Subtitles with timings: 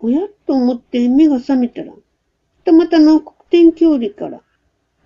[0.00, 1.92] おやっと思って目が覚めたら、
[2.64, 4.42] たまたの黒点距離から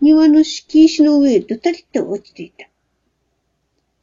[0.00, 2.68] 庭の敷石の上へどたりと落ちていた。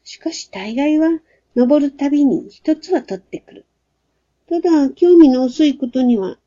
[0.04, 1.20] しかし大概は
[1.56, 3.66] 登るたびに一つは取ってくる。
[4.50, 6.38] ただ、興味の薄いことには、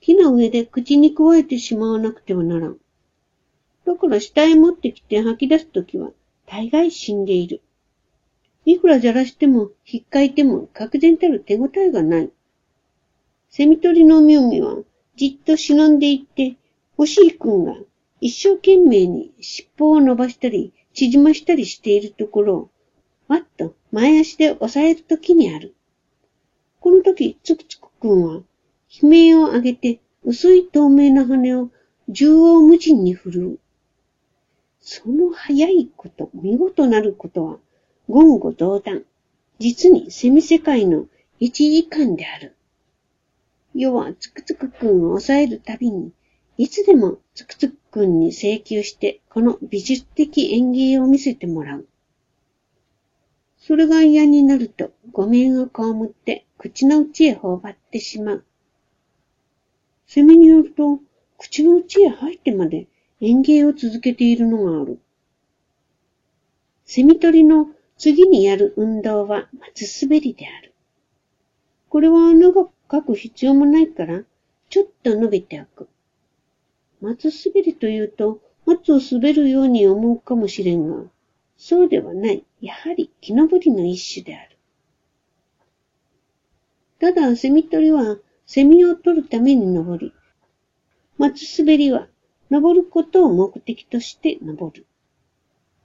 [0.00, 2.78] 木の上で口に加えてしまわなくてはならん。
[3.84, 6.12] だから下へ持ってきて吐き出すときは、
[6.46, 7.60] 大概死んでいる。
[8.64, 12.30] いくらじゃらしても、引っかいても、確然たる手応えがない。
[13.54, 14.78] セミ取りの妙味は、
[15.14, 16.56] じっと忍んでいって、
[16.96, 17.76] 欲しい君が
[18.18, 22.70] 一生懸命に尻尾を伸ばしたり、縮ましたりしているところを、
[23.28, 25.74] わっと前足で押さえるときにある。
[26.80, 28.34] この時、つくつくくんは、
[29.02, 31.68] 悲鳴を上げて、薄い透明な羽を
[32.08, 33.58] 縦横無尽に振るう。
[34.80, 37.58] その早いこと、見事なることは、
[38.08, 39.04] 言語道断。
[39.58, 41.04] 実にセミ世界の
[41.38, 42.56] 一時間である。
[43.74, 46.12] 世はつくつくくんを抑えるたびに、
[46.58, 51.86] いつでもつくつくくんに請求して、この美術的演芸を見せてもらう。
[53.58, 55.70] それが嫌になると、ごめんを被
[56.04, 58.44] って、口の内へ頬張ってしまう。
[60.06, 61.00] セミによると、
[61.38, 62.86] 口の内へ入ってまで
[63.20, 65.00] 演芸を続けているのがある。
[66.84, 70.74] セミ取りの次にやる運動は松滑りである。
[71.88, 74.22] これは長く書く必要もないから、
[74.68, 75.88] ちょっと伸びておく。
[77.00, 81.10] 松滑りというと、松を滑るように思うかもしれんが、
[81.56, 82.44] そうではない。
[82.60, 84.58] やはり木登りの一種である。
[87.00, 90.12] ただ、セミ取りは、セミを取るために登り、
[91.16, 92.08] 松滑りは、
[92.50, 94.86] 登ることを目的として登る。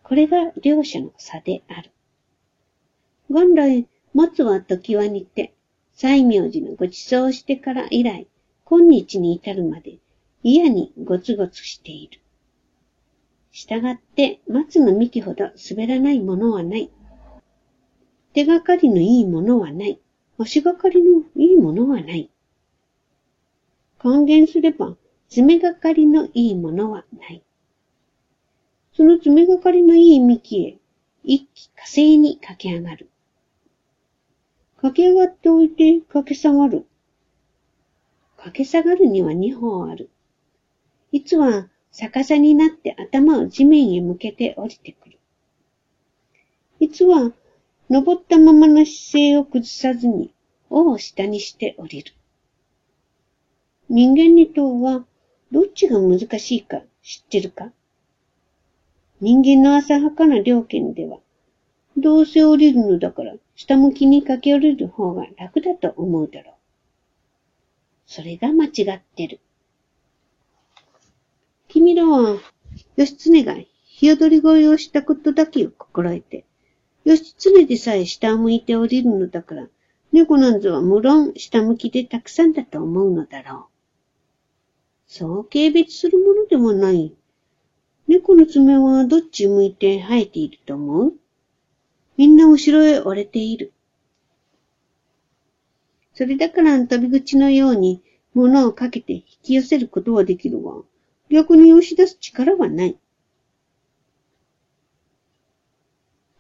[0.04, 1.92] これが両者の差である。
[3.30, 5.54] 元来、松は時は似て、
[6.00, 8.28] 西明寺のご馳走してから以来、
[8.66, 9.98] 今日に至るまで、
[10.44, 12.22] 嫌にごつごつしている。
[13.52, 16.92] したがって、松の幹ほど滑らないものはない。
[18.34, 20.00] 手がかりのいいものはない。
[20.38, 22.30] 足がかりのいいものはない。
[23.98, 24.96] 還元すれば、
[25.30, 27.42] 爪がかりのいいものはない。
[28.94, 30.78] その爪がかりのいい幹へ、
[31.24, 33.10] 一気火星に駆け上がる。
[34.78, 36.86] 駆け上がっておいて駆け下がる。
[38.38, 40.10] 駆け下がるには二方ある。
[41.12, 45.20] いつは逆さになって頭を地面へ向けて降りてくる。
[46.80, 47.32] いつは
[47.90, 50.34] 登ったままの姿勢を崩さずに
[50.70, 52.14] 尾を下にして降りる。
[53.90, 55.06] 人間二頭は
[55.52, 57.72] どっちが難しいか知ってるか
[59.22, 61.20] 人間の浅はかな料金では、
[61.98, 66.54] どうせ降りるのだから下向きに駆け下りる方が楽だと思うだろう。
[68.06, 69.40] それが間違ってる。
[71.68, 72.38] 君らは、
[72.96, 76.46] 義経が日踊り声をしたことだけを心得て、
[77.04, 79.68] 義経でさえ下を向いて降りるのだから、
[80.12, 83.64] 猫なんぞは無論下向きでたくさんだと思うのだろう。
[85.08, 87.12] そう軽蔑するものでもない。
[88.08, 91.14] 猫の爪はどっち向いて生えていると思う？
[92.18, 93.72] みんな後ろへ折れている。
[96.14, 98.02] それだから飛び口のように
[98.34, 100.84] 物をかけて引き寄せることはできるわ。
[101.30, 102.98] 逆に押し出す力はない。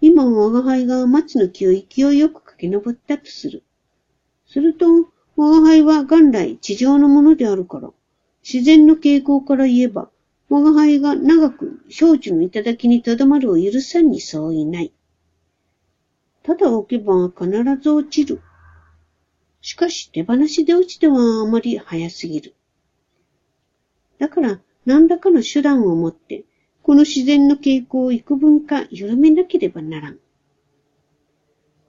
[0.01, 3.63] 今、我が輩が松の木を勢いよく駆け上ったとする。
[4.47, 4.85] すると、
[5.35, 7.91] 我が輩は元来地上のものであるから、
[8.43, 10.09] 自然の傾向から言えば、
[10.49, 14.93] 我が輩が長く少女の頂にとどまるを許さんにそういない。
[16.47, 17.49] ただ置けば必
[17.81, 18.41] ず落ちる。
[19.59, 22.55] しかし手放しで落ちてはあまり早すぎる。
[24.17, 26.45] だから何らかの手段を持って、
[26.83, 30.19] この自然の傾向を幾分か緩めなければならん。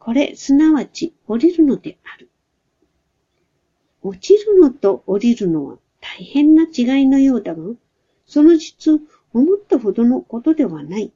[0.01, 2.29] これ、すなわち降りるのである。
[4.03, 7.63] 落ちるのと降りるのは大変な違いのようだが、
[8.27, 9.01] その実、
[9.33, 11.13] 思ったほどのことではない。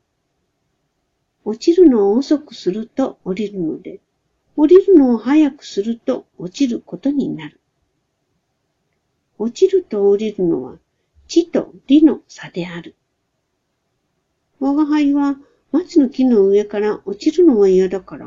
[1.44, 4.00] 落ちるのを遅くすると降りるので、
[4.56, 7.61] 降りるのを早くすると落ちることになる。
[9.39, 10.79] 落ちると降りるのは
[11.27, 12.94] 地と理の差である。
[14.61, 15.37] 我が輩は
[15.73, 18.27] 松の木の上から落ちるのは嫌だから、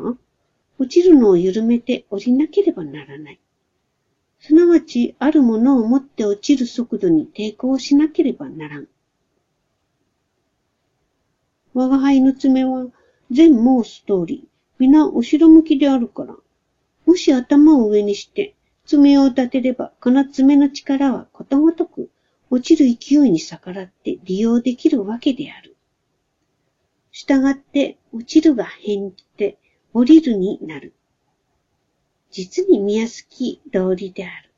[0.79, 3.39] 落ちるのを緩めて降りなければならない。
[4.39, 8.87] すなわち、あるものを持って落ちる速度に抵抗しなければならん。
[11.73, 12.87] 我が輩の爪は、
[13.33, 16.35] 前申す通り、皆後ろ向きであるから、
[17.05, 18.55] もし頭を上にして、
[18.85, 22.11] 爪を立てれば、この爪の力はことごとく
[22.51, 25.75] 落ちる勢いに逆らって利用できるわけである。
[27.11, 29.57] したがって、落ちるが変じて
[29.93, 30.93] 降りるになる。
[32.29, 34.51] 実に見やすき道理である。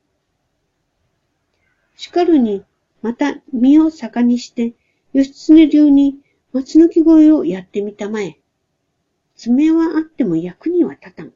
[1.96, 2.64] しかるに、
[3.00, 4.74] また身を逆にして、
[5.12, 6.18] 義経流に
[6.52, 8.38] 松の木越えをやってみたまえ。
[9.38, 11.32] 爪はあっても役には立たん。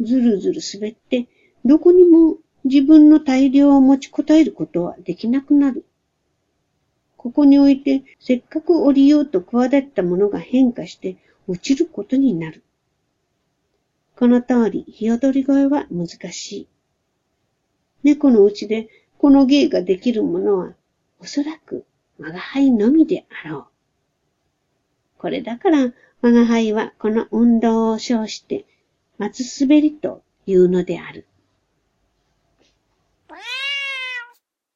[0.00, 1.26] ずるずる滑って、
[1.64, 5.84] どこにも自分の大量を持ちこたえることはできなくなる。
[7.16, 11.16] ここにおいて、せっかく降りようと企ったものが変化して
[11.48, 12.62] 落ちることになる。
[14.14, 16.68] この通り、日踊り声は難しい。
[18.04, 20.74] 猫のうちでこの芸ができるものは、
[21.18, 21.84] おそらく
[22.18, 23.79] 我が輩のみであろう。
[25.20, 28.64] これだから我が輩はこの運動を称して、
[29.18, 31.26] 松滑りというのである。